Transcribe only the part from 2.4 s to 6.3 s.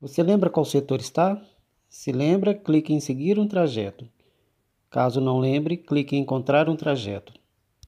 clique em seguir um trajeto. Caso não lembre, clique em